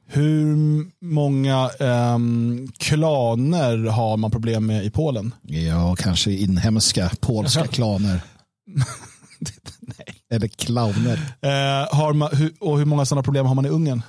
[0.06, 0.56] Hur
[1.04, 5.34] många ehm, klaner har man problem med i Polen?
[5.42, 8.20] Ja, kanske inhemska polska klaner.
[10.30, 11.20] Eller clowner.
[11.40, 14.02] Eh, har man, hu, och hur många sådana problem har man i Ungern?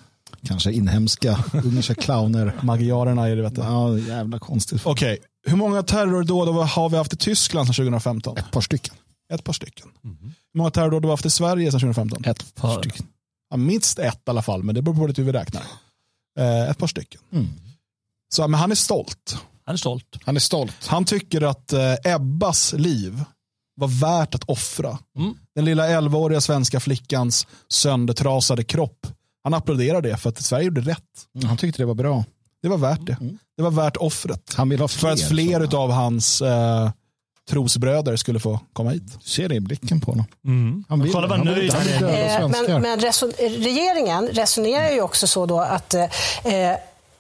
[0.48, 2.54] Kanske inhemska ungerska clowner.
[2.62, 3.62] Magyarerna är det vet du.
[3.62, 4.82] Ja, jävla konstigt.
[4.86, 5.17] Okej,
[5.48, 8.38] hur många terrordåd har vi haft i Tyskland sedan 2015?
[8.38, 8.95] Ett par stycken.
[9.34, 9.88] Ett par stycken.
[10.04, 12.26] Hur många terrordåd har vi haft i Sverige sedan 2015?
[12.26, 13.08] Ett par stycken.
[13.50, 15.63] Ja, minst ett i alla fall, men det beror på hur vi räknar.
[16.39, 17.22] Eh, ett par stycken.
[17.32, 17.48] Mm.
[18.34, 19.38] Så, men han är stolt.
[19.65, 20.18] Han är stolt.
[20.24, 20.88] Han är stolt.
[20.88, 23.24] Han tycker att eh, Ebbas liv
[23.76, 25.00] var värt att offra.
[25.18, 25.34] Mm.
[25.56, 29.08] Den lilla 11-åriga svenska flickans söndertrasade kropp.
[29.44, 31.04] Han applåderar det för att Sverige gjorde rätt.
[31.46, 32.26] Han tyckte det var bra.
[32.62, 33.18] Det var värt det.
[33.58, 34.54] Det var värt offret.
[34.58, 35.12] Han vill ha För fler.
[35.12, 36.92] att fler av hans eh,
[37.50, 39.04] trosbröder skulle få komma hit.
[39.24, 40.26] Ser det i blicken på honom.
[40.46, 40.84] Mm.
[40.90, 42.42] Han vill, Kolla vad han vill, nöjd han vill han är.
[42.42, 42.48] Eh.
[42.48, 46.08] Men, men reson, regeringen resonerar ju också så då att eh,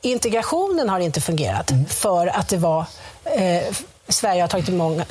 [0.01, 2.85] integrationen har inte fungerat för att det var
[3.23, 3.75] eh,
[4.07, 4.69] Sverige har tagit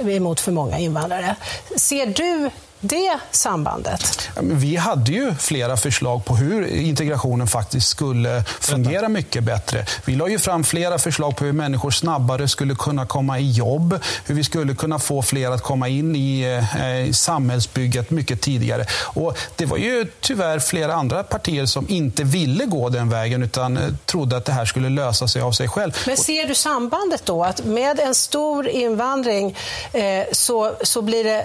[0.08, 1.36] emot för många invandrare.
[1.76, 4.28] Ser du det sambandet?
[4.40, 9.86] Vi hade ju flera förslag på hur integrationen faktiskt skulle fungera mycket bättre.
[10.04, 14.00] Vi la ju fram flera förslag på hur människor snabbare skulle kunna komma i jobb,
[14.24, 18.86] hur vi skulle kunna få fler att komma in i eh, samhällsbygget mycket tidigare.
[19.02, 23.76] Och det var ju tyvärr flera andra partier som inte ville gå den vägen utan
[23.76, 25.92] eh, trodde att det här skulle lösa sig av sig själv.
[26.06, 27.44] Men ser du sambandet då?
[27.44, 29.56] Att med en stor invandring
[29.92, 31.44] eh, så, så blir det eh,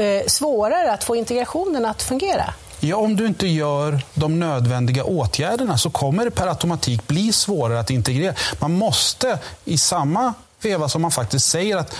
[0.00, 2.54] Eh, svårare att få integrationen att fungera?
[2.80, 7.80] Ja, om du inte gör de nödvändiga åtgärderna så kommer det per automatik bli svårare
[7.80, 8.34] att integrera.
[8.58, 11.94] Man måste i samma veva som man faktiskt säger att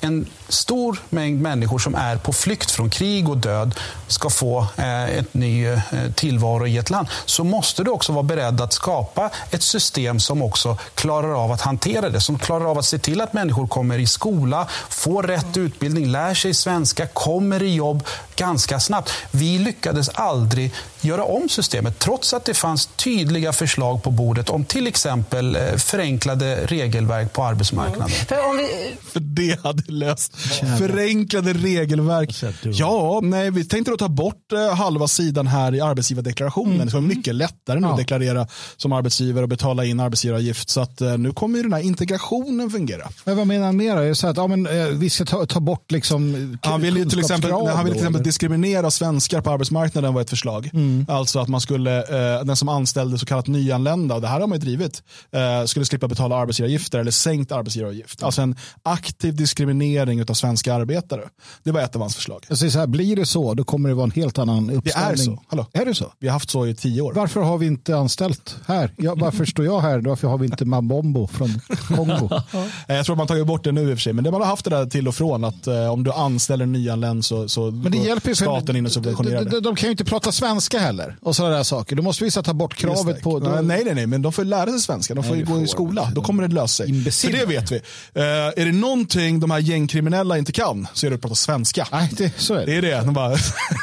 [0.00, 3.74] en stor mängd människor som är på flykt från krig och död
[4.06, 5.78] ska få eh, ett ny eh,
[6.14, 10.42] tillvaro i ett land så måste du också vara beredd att skapa ett system som
[10.42, 12.20] också klarar av att hantera det.
[12.20, 16.34] Som klarar av att se till att människor kommer i skola, får rätt utbildning, lär
[16.34, 18.04] sig svenska, kommer i jobb
[18.36, 19.10] ganska snabbt.
[19.30, 24.64] Vi lyckades aldrig göra om systemet trots att det fanns tydliga förslag på bordet om
[24.64, 28.10] till exempel eh, förenklade regelverk på arbetsmarknaden.
[28.28, 30.36] För om vi, För det hade löst
[30.78, 32.34] förenklade regelverk.
[32.62, 32.70] du.
[32.70, 36.78] Ja, nej, vi tänkte då ta bort eh, halva sidan här i arbetsgivardeklarationen.
[36.78, 40.68] Det ska vara mycket lättare nu att deklarera som arbetsgivare och betala in arbetsgivaravgift.
[40.70, 43.08] Så att eh, nu kommer ju den här integrationen fungera.
[43.24, 43.96] Men vad menar han mer?
[43.96, 46.80] Är det så att ja, men, eh, vi ska ta, ta bort liksom, k- Han
[46.80, 50.30] vill ju till exempel, kunskapskrav han vill till exempel diskriminera svenskar på arbetsmarknaden var ett
[50.30, 50.70] förslag.
[51.08, 54.46] Alltså att man skulle, eh, den som anställde så kallat nyanlända, och det här har
[54.46, 58.22] man ju drivit, eh, skulle slippa betala arbetsgivaravgifter eller sänkt arbetsgivaravgift.
[58.22, 61.22] Alltså en aktiv diskriminering av svenska arbetare.
[61.62, 62.44] Det var ett av hans förslag.
[62.48, 64.72] Jag säger så här, blir det så, då kommer det vara en helt annan Det
[64.72, 65.16] är uppställning.
[65.36, 65.42] så.
[65.48, 65.66] Hallå.
[65.72, 66.12] Är det så?
[66.18, 67.12] Vi har haft så i tio år.
[67.14, 68.92] Varför har vi inte anställt här?
[68.96, 69.98] Ja, varför står jag här?
[70.00, 72.30] Varför har vi inte Mabombo från Kongo?
[72.88, 74.30] Eh, Jag tror att man tagit bort det nu i och för sig, men det
[74.30, 77.24] man har haft det där till och från att eh, om du anställer en nyanländ
[77.24, 79.60] så, så Men det hjälper för staten in och subventionerar de, de, det.
[79.60, 81.16] de kan ju inte prata svenska heller.
[81.22, 81.96] Och sådana där saker.
[81.96, 83.22] Då måste vi ta bort kravet det.
[83.22, 83.38] på...
[83.38, 85.14] Då, Nej, nej, nej, men de får lära sig svenska.
[85.14, 86.10] De får Nej, ju det gå får i skola.
[86.14, 86.86] Då kommer det lösa sig.
[86.86, 87.38] För Imbeciller.
[87.38, 87.76] det vet vi.
[87.76, 91.86] Eh, är det någonting de här gängkriminella inte kan så är det att prata svenska.
[91.92, 92.66] Nej, det, så är det.
[92.66, 93.04] Det är det.
[93.04, 93.36] De bara,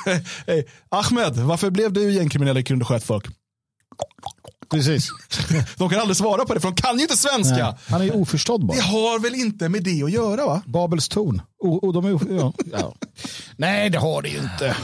[0.48, 3.26] hey, Ahmed, varför blev du gängkriminell i kunde sköt folk?
[4.72, 5.10] Precis.
[5.78, 7.56] De kan aldrig svara på det för de kan ju inte svenska.
[7.56, 8.74] Nej, han är ju oförstådd bara.
[8.78, 10.62] Det har väl inte med det att göra va?
[10.66, 11.42] Babels torn.
[11.64, 12.94] Och, och de är, o- ja, ja.
[13.58, 14.76] Nej, det har det ju inte.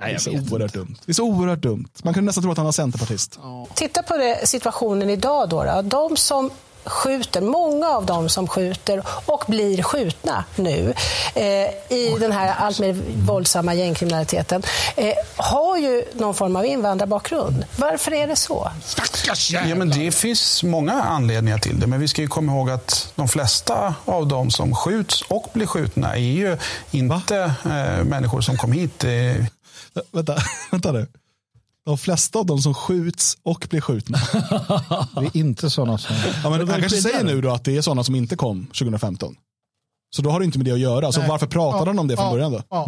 [0.00, 0.96] Nej, det är så oerhört dumt.
[1.06, 1.88] Det är så oerhört dumt.
[2.04, 3.38] Man kunde nästan tro att han var centerpartist.
[3.74, 5.82] Titta på det, situationen idag då, då.
[5.82, 6.50] De som
[6.84, 10.94] skjuter, många av dem som skjuter och blir skjutna nu
[11.34, 11.44] eh,
[11.96, 14.62] i den här allt mer våldsamma gängkriminaliteten
[14.96, 17.64] eh, har ju någon form av invandrarbakgrund.
[17.76, 18.70] Varför är det så?
[19.50, 23.12] Ja, men det finns många anledningar till det, men vi ska ju komma ihåg att
[23.14, 26.56] de flesta av dem som skjuts och blir skjutna är ju
[26.90, 29.04] inte eh, människor som kom hit.
[29.04, 29.10] Eh,
[30.12, 30.36] Vänta,
[30.70, 31.06] vänta nu.
[31.90, 34.18] De flesta av de som skjuts och blir skjutna.
[35.20, 36.16] Det är inte sådana som...
[36.44, 39.36] Ja, men han kanske säger nu då att det är sådana som inte kom 2015.
[40.16, 41.12] Så då har det inte med det att göra.
[41.12, 42.62] Så varför pratade han om det från början då?
[42.70, 42.86] Ja.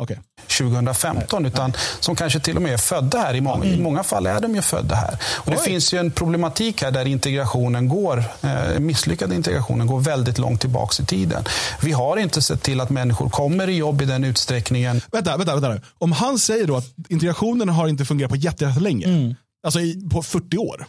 [0.00, 0.18] Okej.
[0.58, 3.34] 2015 utan som kanske till och med är födda här.
[3.34, 5.18] I många, i många fall är de ju födda här.
[5.36, 10.38] Och det finns ju en problematik här där integrationen går, eh, misslyckad integrationen går väldigt
[10.38, 11.44] långt tillbaka i tiden.
[11.82, 15.00] Vi har inte sett till att människor kommer i jobb i den utsträckningen.
[15.12, 15.68] Vänta, vänta, vänta.
[15.68, 15.80] nu.
[15.98, 19.34] Om han säger då att integrationen har inte fungerat på jättelänge, Mm.
[19.66, 20.86] alltså i, på 40 år.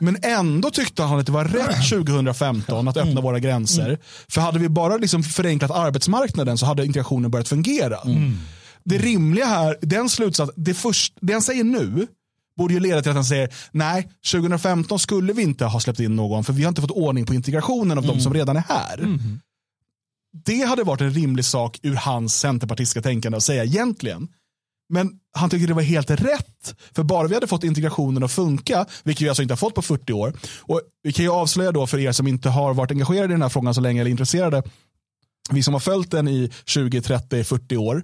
[0.00, 3.08] Men ändå tyckte han att det var rätt 2015 att Mm.
[3.08, 3.98] öppna våra gränser.
[4.28, 7.98] För hade vi bara liksom förenklat arbetsmarknaden så hade integrationen börjat fungera.
[8.00, 8.38] Mm.
[8.84, 12.06] Det rimliga här, den slutsats, det, först, det han säger nu
[12.56, 16.16] borde ju leda till att han säger nej, 2015 skulle vi inte ha släppt in
[16.16, 18.20] någon för vi har inte fått ordning på integrationen av de Mm.
[18.20, 19.18] som redan är här.
[20.44, 24.28] Det hade varit en rimlig sak ur hans centerpartistiska tänkande att säga egentligen.
[24.88, 26.74] Men han tycker det var helt rätt.
[26.94, 29.82] För bara vi hade fått integrationen att funka, vilket vi alltså inte har fått på
[29.82, 30.32] 40 år.
[30.60, 33.42] Och vi kan ju avslöja då för er som inte har varit engagerade i den
[33.42, 34.62] här frågan så länge eller intresserade.
[35.50, 38.02] Vi som har följt den i 20, 30, 40 år.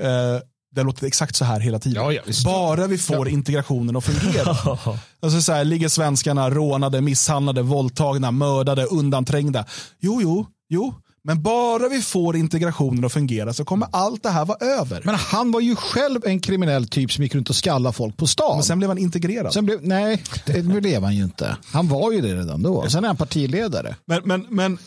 [0.00, 0.40] Eh,
[0.76, 2.02] det låter exakt så här hela tiden.
[2.02, 4.50] Ja, ja, bara vi får integrationen att fungera.
[5.20, 9.64] alltså så här, ligger svenskarna rånade, misshandlade, våldtagna, mördade, undanträngda.
[10.00, 10.94] Jo, jo, jo.
[11.26, 15.02] Men bara vi får integrationen att fungera så kommer allt det här vara över.
[15.04, 18.26] Men han var ju själv en kriminell typ som gick runt och skallade folk på
[18.26, 18.56] stan.
[18.56, 19.52] Men sen blev han integrerad.
[19.52, 21.56] Sen blev, nej, det blev han ju inte.
[21.66, 22.88] Han var ju det redan då.
[22.88, 23.96] Sen är han partiledare.
[24.04, 24.78] Men, men, men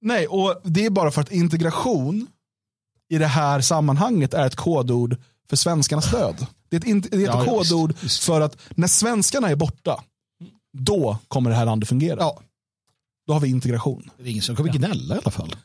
[0.00, 2.26] nej, och det är bara för att integration
[3.10, 5.16] i det här sammanhanget är ett kodord
[5.50, 6.46] för svenskarnas död.
[6.68, 9.56] Det är ett, in- det är ett Ja, just, kodord för att när svenskarna är
[9.56, 10.02] borta,
[10.78, 12.16] då kommer det här landet fungera.
[12.20, 12.40] Ja.
[13.26, 14.10] Då har vi integration.
[14.18, 15.56] Det är ingen som kommer gnälla i alla fall.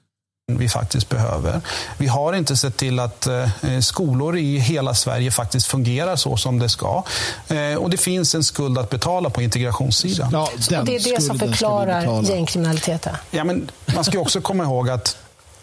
[0.47, 1.61] vi faktiskt behöver.
[1.97, 6.59] Vi har inte sett till att eh, skolor i hela Sverige faktiskt fungerar så som
[6.59, 7.03] det ska.
[7.47, 10.29] Eh, och det finns en skuld att betala på integrationssidan.
[10.31, 13.15] Ja, den Det är det som förklarar gängkriminaliteten.
[13.31, 15.17] Ja, men man ska ju också komma ihåg att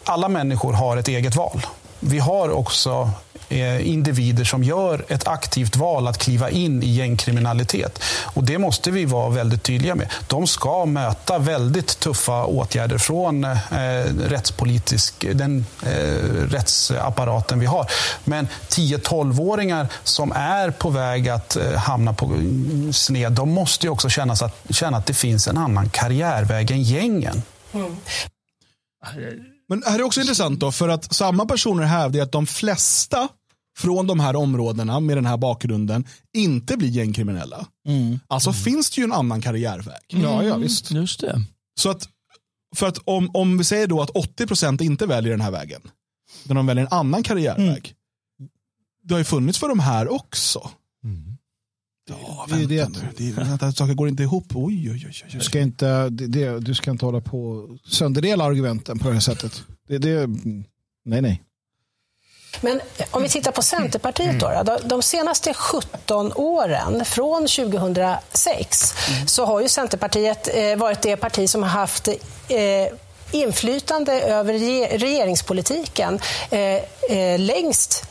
[0.04, 1.66] alla människor har ett eget val.
[2.00, 3.10] Vi har också
[3.80, 8.02] individer som gör ett aktivt val att kliva in i gängkriminalitet.
[8.22, 10.08] Och det måste vi vara väldigt tydliga med.
[10.26, 13.58] De ska möta väldigt tuffa åtgärder från eh,
[14.28, 15.90] rättspolitisk, den eh,
[16.50, 17.90] rättsapparaten vi har.
[18.24, 23.90] Men 10-12-åringar som är på väg att eh, hamna på mm, sned, de måste ju
[23.90, 27.42] också känna att, känna att det finns en annan karriärväg än gängen.
[29.68, 33.28] Men här är också intressant då, för att samma personer hävdar att de flesta
[33.78, 37.66] från de här områdena med den här bakgrunden inte blir gängkriminella.
[38.28, 40.02] Alltså finns det ju en annan karriärväg.
[40.08, 40.90] Ja, ja, visst.
[40.90, 41.42] Just det.
[41.80, 42.08] Så att,
[42.76, 45.80] för att om, om vi säger då att 80% inte väljer den här vägen,
[46.44, 47.94] utan de väljer en annan karriärväg.
[49.02, 50.70] Det har ju funnits för de här också.
[52.08, 53.06] Ja, Det är ju vänta det.
[53.06, 53.12] nu.
[53.16, 54.44] Det är, vänta, saker går inte ihop.
[54.54, 55.22] Oj, oj, oj.
[55.24, 59.08] oj, Du ska inte, det, det, du ska inte hålla på och sönderdela argumenten på
[59.08, 59.62] det här sättet.
[59.88, 60.26] Det, det,
[61.04, 61.42] nej, nej.
[62.60, 64.78] Men om vi tittar på Centerpartiet då, då.
[64.84, 68.94] De senaste 17 åren, från 2006,
[69.26, 72.14] så har ju Centerpartiet eh, varit det parti som har haft eh,
[73.32, 76.18] inflytande över re- regeringspolitiken
[76.50, 78.04] eh, längst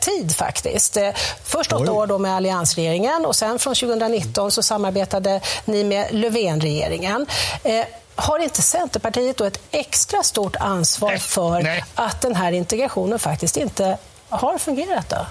[0.00, 0.96] tid faktiskt.
[0.96, 1.10] Eh,
[1.44, 1.88] Först åtta Oj.
[1.90, 7.26] år då med alliansregeringen och sen från 2019 så samarbetade ni med Löfvenregeringen.
[7.64, 11.84] Eh, Har inte Centerpartiet då ett extra stort ansvar för nej.
[11.94, 15.26] att den här integrationen faktiskt inte har fungerat då?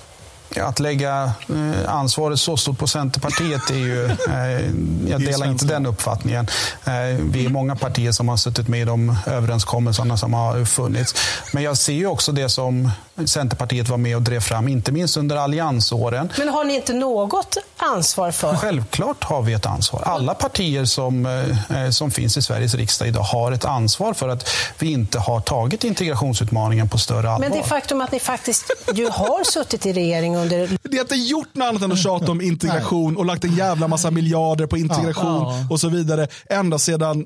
[0.60, 4.06] Att lägga eh, ansvaret så stort på Centerpartiet är ju...
[4.06, 6.48] Eh, jag delar inte den uppfattningen.
[6.86, 11.16] Eh, vi är många partier som har suttit med i de överenskommelserna som har funnits.
[11.54, 12.92] Men jag ser ju också det som
[13.26, 16.32] Centerpartiet var med och drev fram, inte minst under alliansåren.
[16.38, 20.02] Men har ni inte något ansvar för Självklart har vi ett ansvar.
[20.06, 21.44] Alla partier som,
[21.92, 25.84] som finns i Sveriges riksdag idag har ett ansvar för att vi inte har tagit
[25.84, 27.50] integrationsutmaningen på större allvar.
[27.50, 30.77] Men det faktum att ni faktiskt ju har suttit i regering under...
[30.84, 33.88] Det har inte gjort något annat än att tjata om integration och lagt en jävla
[33.88, 35.67] massa miljarder på integration Ja.
[35.69, 36.27] och så vidare.
[36.49, 37.25] Ända sedan,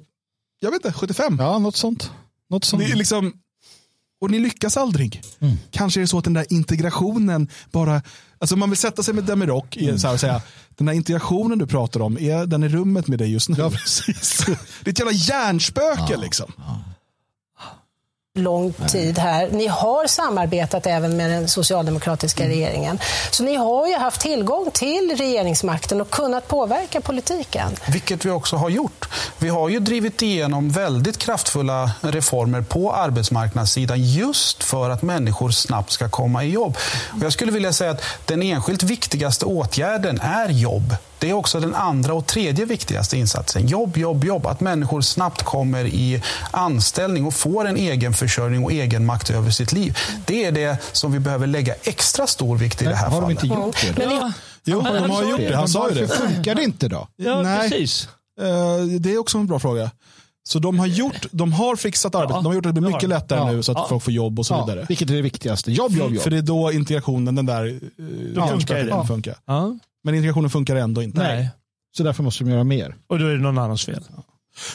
[0.59, 1.37] jag vet inte, 75.
[1.39, 2.11] Ja, något sånt.
[2.49, 2.83] Något sånt.
[2.85, 3.33] Det är liksom,
[4.21, 5.21] Och ni lyckas aldrig.
[5.39, 5.57] Mm.
[5.71, 8.01] Kanske är det så att den där integrationen bara,
[8.39, 11.57] alltså man vill sätta sig med Demirok i så här och säga, den där integrationen
[11.59, 13.55] du pratar om, är den i rummet med dig just nu?
[13.59, 14.45] Ja, precis.
[14.83, 16.51] Det är ett jävla hjärnspöke liksom.
[18.37, 19.49] Lång tid här.
[19.51, 22.57] Ni har samarbetat även med den socialdemokratiska Mm.
[22.57, 22.99] regeringen.
[23.31, 27.67] Så ni har ju haft tillgång till regeringsmakten och kunnat påverka politiken.
[27.87, 29.09] Vilket vi också har gjort.
[29.37, 35.91] Vi har ju drivit igenom väldigt kraftfulla reformer på arbetsmarknadssidan just för att människor snabbt
[35.91, 36.77] ska komma i jobb.
[37.17, 40.95] Och jag skulle vilja säga att den enskilt viktigaste åtgärden är jobb.
[41.25, 43.67] Det är också den andra och tredje viktigaste insatsen.
[43.67, 44.45] Jobb, jobb, jobb.
[44.45, 49.51] Att människor snabbt kommer i anställning och får en egen försörjning och egen makt över
[49.51, 49.97] sitt liv.
[50.25, 53.35] Det är det som vi behöver lägga extra stor vikt i det här Har de
[53.35, 53.43] fallet.
[53.43, 54.03] inte gjort det?
[54.03, 54.31] Ja,
[54.65, 55.49] Jo, de har gjort det.
[55.49, 55.55] det.
[55.55, 56.33] Han sa ju Varför det.
[56.33, 57.07] funkar det inte då?
[57.15, 57.69] ja Nej.
[57.69, 58.09] precis.
[58.41, 59.91] Eh, Det är också en bra fråga.
[60.47, 62.35] Så de har, gjort, de har fixat arbetet.
[62.35, 63.07] De har gjort det har mycket de.
[63.07, 63.51] lättare Ja.
[63.51, 63.85] nu så att Ja.
[63.89, 64.85] folk får jobb och så Ja, vidare.
[64.89, 65.71] vilket är det viktigaste?
[65.71, 66.23] Jobb, jobb, jobb.
[66.23, 67.65] För det är då integrationen, den där
[68.35, 69.07] uh, funkar det.
[69.07, 69.35] funkar.
[70.05, 70.11] Ja.
[70.11, 71.19] Men integrationen funkar ändå inte.
[71.23, 71.49] Nej.
[71.97, 72.95] Så därför måste de göra mer.
[73.07, 74.03] Och då är det någon annans fel.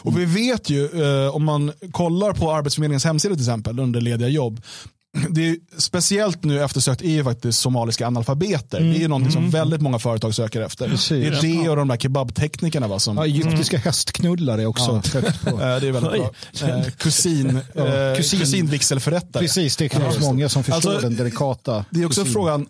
[0.02, 0.84] Och vi vet ju,
[1.26, 4.62] eh, om man kollar på Arbetsförmedlingens hemsida till exempel, under lediga jobb.
[5.30, 8.80] Det är speciellt nu eftersökt är ju faktiskt somaliska analfabeter.
[8.80, 10.88] Det är ju någonting som väldigt många företag söker efter.
[10.88, 11.40] Precis.
[11.40, 15.44] Det är det och de där kebabteknikerna va, som Ja, egyptiska hästknullare är också högt
[15.44, 15.50] på.
[15.50, 16.28] Eh, Det är väldigt Oj.
[16.60, 16.68] bra.
[16.68, 19.42] Eh, Kusin, Ja, eh, kusin- kusinvigselförrättare.
[19.42, 21.84] Precis, det är knappast många som förstår Alltså, den delikata.
[21.90, 22.32] Det är också kusinen.
[22.32, 22.66] frågan,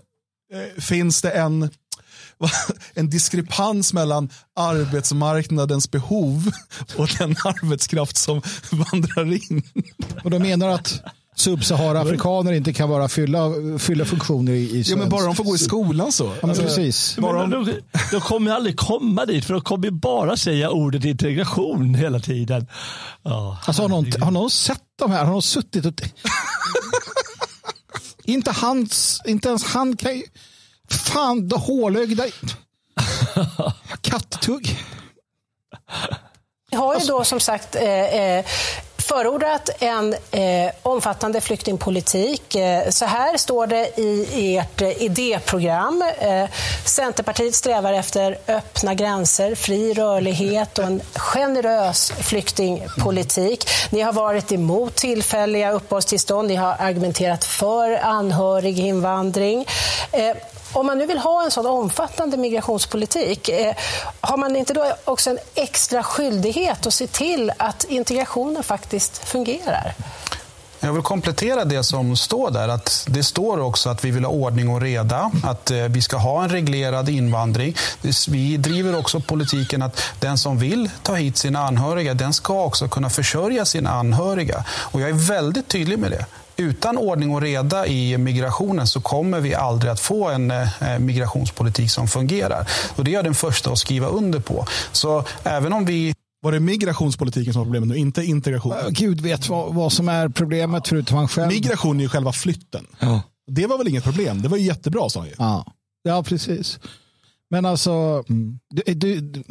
[0.76, 1.70] eh, finns det en,
[2.94, 6.50] en diskrepans mellan arbetsmarknadens behov
[6.96, 9.62] och den arbetskraft som vandrar in?
[10.24, 11.00] Och de menar att
[11.36, 15.54] subsahara-afrikaner inte kan bara fylla, fylla funktioner i, i Ja, men bara de får gå
[15.54, 16.24] i svensk- skolan så.
[16.24, 17.16] Ja, men Alltså, precis.
[17.18, 17.72] Bara Men de,
[18.10, 22.66] de kommer aldrig komma dit för de kommer bara säga ordet integration hela tiden.
[23.22, 25.24] Ja, Alltså, har, någon, har någon sett de här?
[25.24, 25.94] Har någon suttit och...
[28.24, 30.22] inte, hans, inte ens han kan ju...
[30.90, 32.24] Fan, det hålögda...
[34.00, 34.78] Kattugg.
[36.72, 38.44] Ni har ju då som sagt eh, eh,
[38.98, 42.56] förordat en eh, omfattande flyktingpolitik.
[42.90, 46.04] Så här står det i ert idéprogram.
[46.18, 46.48] Eh,
[46.84, 53.68] Centerpartiet strävar efter öppna gränser, fri rörlighet och en generös flyktingpolitik.
[53.90, 56.48] Ni har varit emot tillfälliga uppehållstillstånd.
[56.48, 59.66] Ni har argumenterat för anhöriginvandring.
[60.12, 60.36] Eh,
[60.72, 63.74] om man nu vill ha en sån omfattande migrationspolitik, eh,
[64.20, 69.94] har man inte då också en extra skyldighet att se till att integrationen faktiskt fungerar?
[70.82, 72.68] Jag vill komplettera det som står där.
[72.68, 76.16] Att det står också att vi vill ha ordning och reda, att eh, vi ska
[76.16, 77.76] ha en reglerad invandring.
[78.28, 82.88] Vi driver också politiken att den som vill ta hit sina anhöriga, den ska också
[82.88, 84.64] kunna försörja sina anhöriga.
[84.70, 86.26] Och jag är väldigt tydlig med det.
[86.60, 91.90] Utan ordning och reda i migrationen så kommer vi aldrig att få en eh, migrationspolitik
[91.90, 92.68] som fungerar.
[92.96, 94.66] Och det är jag den första att skriva under på.
[94.92, 98.74] Så även om vi Var det migrationspolitiken som var problemet nu, inte integration?
[98.90, 101.48] Gud vet vad, vad som är problemet förutom han själv.
[101.48, 102.86] Migration är ju själva flytten.
[102.98, 103.22] Ja.
[103.46, 104.42] Det var väl inget problem?
[104.42, 105.34] Det var ju jättebra sa han ju.
[105.38, 105.66] Ja.
[106.02, 106.78] ja, precis.
[107.50, 108.24] Men alltså,
[108.70, 109.42] du, du, du,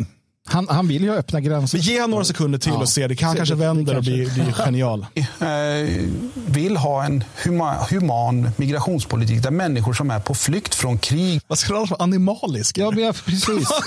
[0.50, 1.78] han, han vill ju öppna gränser.
[1.78, 2.78] Men ge han några sekunder till Ja.
[2.78, 3.08] och se.
[3.08, 5.06] Det kan Se, kanske det- vänder och blir, blir genial.
[5.16, 11.42] eh, vill ha en huma, human migrationspolitik där människor som är på flykt från krig
[11.48, 12.04] Vad ska det vara?
[12.04, 12.78] Animalisk?
[12.78, 13.68] Ja, men jag, precis.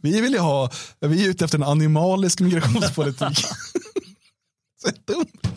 [0.00, 3.38] Vi vill ju ha, vi är ute efter en animalisk migrationspolitik.
[4.84, 5.56] Så dumt.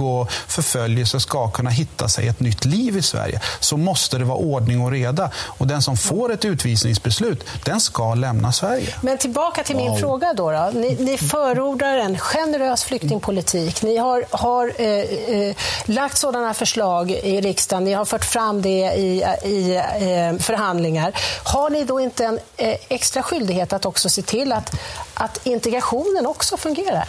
[0.00, 4.38] Och förföljelse ska kunna hitta sig ett nytt liv i Sverige så måste det vara
[4.38, 5.30] ordning och reda.
[5.34, 8.94] Och den som får ett utvisningsbeslut, den ska lämna Sverige.
[9.00, 10.50] Men tillbaka till min fråga då.
[10.50, 10.70] då.
[10.74, 13.82] Ni, ni förordar en generös flyktingpolitik.
[13.82, 17.84] Ni har, har eh, eh, lagt sådana förslag i riksdagen.
[17.84, 21.12] Ni har fört fram det i, i eh, förhandlingar.
[21.44, 24.74] Har ni då inte en eh, extra skyldighet att också se till att,
[25.14, 27.08] att integrationen också fungerar?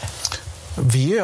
[0.76, 1.22] Vi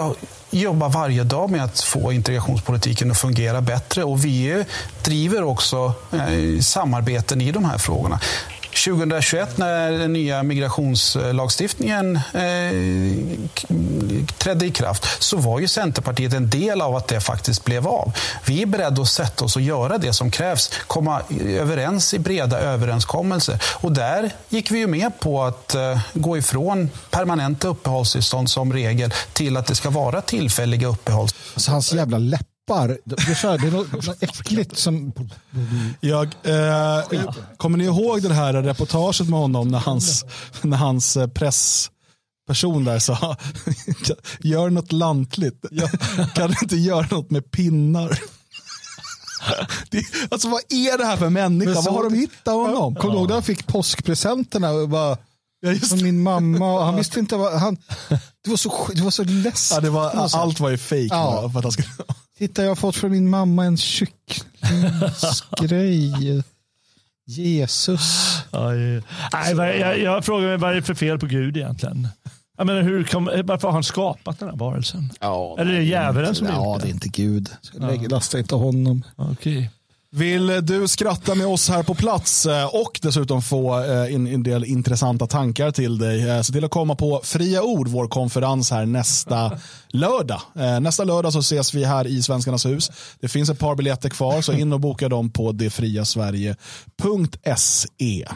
[0.50, 4.66] jobbar varje dag med att få integrationspolitiken att fungera bättre och vi
[5.04, 8.20] driver också eh, samarbeten i de här frågorna.
[8.86, 12.72] 2021 när den nya migrationslagstiftningen eh,
[14.38, 18.14] trädde i kraft så var ju Centerpartiet en del av att det faktiskt blev av.
[18.46, 22.60] Vi är beredda att sätta oss och göra det som krävs, komma överens i breda
[22.60, 23.64] överenskommelser.
[23.64, 29.14] Och där gick vi ju med på att eh, gå ifrån permanenta uppehållstillstånd som regel
[29.34, 31.54] till att det ska vara tillfälliga uppehållstillstånd.
[31.56, 32.18] Alltså, hans jävla
[32.70, 32.98] läppar.
[33.06, 35.14] Det är, så här, det är något, något äckligt som...
[36.00, 40.26] Jag, eh, kommer ni ihåg det här reportaget med honom när hans,
[40.62, 41.92] när hans eh, press
[42.48, 43.38] person där sa,
[44.40, 45.66] gör något lantligt.
[46.36, 48.20] Kan du inte göra något med pinnar?
[49.90, 51.82] Det, alltså vad är det här för människa?
[51.82, 52.96] Vad har de hittat honom?
[52.96, 54.72] Kommer du ihåg när han fick påskpresenterna?
[54.72, 55.18] Och bara,
[55.62, 56.84] Ja, just min mamma.
[56.86, 57.78] Han visste inte vad han...
[58.44, 59.76] Det var så, det var så läskigt.
[59.76, 61.12] Ja, det var, allt var ju fejk.
[61.12, 61.50] Ja.
[61.50, 61.88] För att han skulle...
[62.40, 66.44] Titta, jag har fått från min mamma en kycklingsgrej.
[67.28, 68.38] Jesus.
[68.52, 68.78] Aj.
[69.34, 72.08] Nej, vad- jag, jag frågar mig vad är det för fel på Gud egentligen?
[72.58, 75.10] Jag menar, hur kom, varför har han skapat den här varelsen?
[75.20, 76.94] Ja, Eller är det djävulen som har Ja, gjort det är det?
[76.94, 77.50] inte Gud.
[77.74, 79.04] Lägg, lasta inte honom.
[79.16, 79.72] Okej.
[80.12, 84.44] Vill du skratta med oss här på plats eh, och dessutom få eh, en, en
[84.44, 88.72] del intressanta tankar till dig, eh, se till att komma på Fria Ord, vår konferens
[88.72, 90.42] här nästa lördag.
[90.82, 92.92] Nästa lördag så ses vi här i Svenskarnas hus.
[93.20, 98.28] Det finns ett par biljetter kvar, så in och boka dem på detfriasverige.se.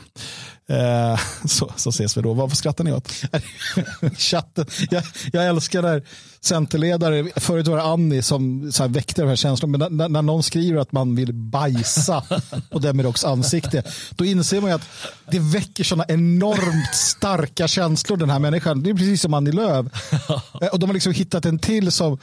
[0.69, 2.33] Eh, Så, så ses vi då.
[2.33, 3.11] Varför skrattar ni åt?
[4.17, 4.65] Chatten.
[4.91, 5.03] Jag,
[5.33, 6.03] jag älskar när
[6.41, 10.21] centerledare, förut var det Annie som så här väckte de här känslorna, men när, när
[10.21, 12.23] någon skriver att man vill bajsa
[12.69, 13.83] på Demiroks ansikte,
[14.15, 14.87] då inser man ju att
[15.31, 18.83] det väcker sådana enormt starka känslor den här människan.
[18.83, 19.85] Det är precis som Annie Lööf.
[20.61, 22.19] Eh, Och de har liksom hittat en till som,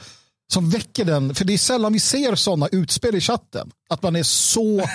[0.53, 3.71] som väcker den, för det är sällan vi ser sådana utspel i chatten.
[3.89, 4.79] Att man är så...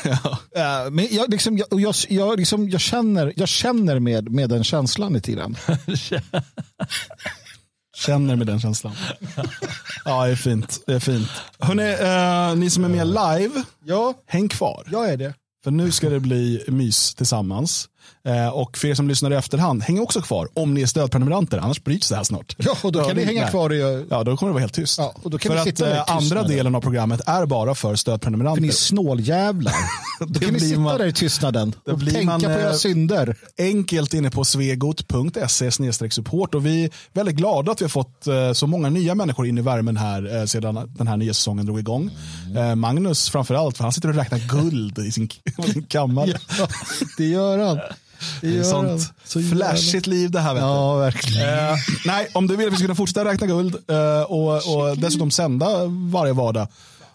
[0.57, 4.49] Eh, men jag, liksom, jag, och jag, jag, liksom, jag, känner, jag känner med, med
[4.49, 5.57] den känslan lite grann.
[7.97, 8.93] Känner med den känslan.
[10.05, 10.81] Ja, det är fint.
[10.87, 11.29] Det är fint.
[11.59, 14.85] Hörrni, eh, ni som är med live, Ja, häng kvar.
[14.93, 15.35] jag är det.
[15.65, 17.89] För nu ska det bli mys tillsammans.
[18.25, 21.59] Eh, och för er som lyssnar i efterhand, häng också kvar om ni är stödprenumeranter,
[21.59, 22.55] annars bryts det här snart.
[22.59, 23.51] Ja, och då kan Ja, ni hänga nej.
[23.51, 24.07] kvar i...
[24.11, 24.99] Ja, då kommer det vara helt tyst.
[24.99, 27.47] Ja, och då kan för vi att sitta i eh, andra delen av programmet är
[27.47, 28.63] bara för För stödprenumeranter.
[28.63, 29.75] ni är snåljävlar.
[30.27, 33.37] Då kan ni sitta man- där i tystnaden och tänka man, på era eh, synder.
[33.59, 35.71] enkelt inne på svegot.se
[36.11, 39.47] support och vi är väldigt glada att vi har fått eh, så många nya människor
[39.47, 42.11] in i värmen här eh, sedan den här nya säsongen drog igång.
[42.57, 45.29] Eh, Magnus framförallt, för han sitter och räknar guld i sin,
[45.73, 46.39] sin kammare.
[46.59, 46.69] Ja,
[47.19, 47.79] det gör han.
[48.41, 48.65] Det.
[48.65, 50.55] Sånt Så flashigt liv det här.
[50.55, 50.67] Vet du.
[50.67, 51.49] Ja, verkligen.
[51.49, 51.75] Eh,
[52.07, 55.31] nej, om du vill att vi ska kunna fortsätta räkna guld eh, och, och dessutom
[55.31, 56.69] sända varje vardag,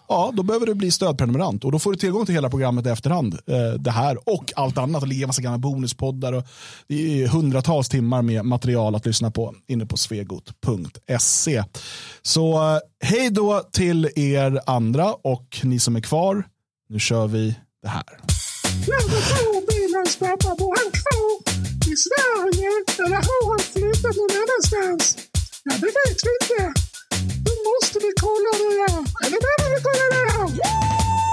[0.08, 2.88] ja, då behöver du bli stödprenumerant och då får du tillgång till hela programmet i
[2.88, 3.34] efterhand.
[3.34, 6.44] Eh, det här och allt annat, och ligga massa gamla bonuspoddar och
[6.88, 11.64] det är hundratals timmar med material att lyssna på inne på svegot.se.
[12.22, 16.44] Så eh, hej då till er andra och ni som är kvar.
[16.88, 18.04] Nu kör vi det här.
[19.92, 21.32] Lever bror bilens pappa, bor han kvar
[21.92, 22.70] i Sverige
[23.04, 25.16] eller har han flyttat någon annanstans?
[25.64, 26.72] Ja, det vet vi inte.
[27.44, 29.04] Då måste vi kolla det här.
[29.24, 31.31] Eller behöver vi kolla det här.